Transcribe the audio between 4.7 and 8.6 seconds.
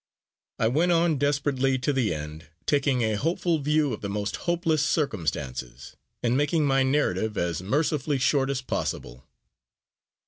circumstances, and making my narrative as mercifully short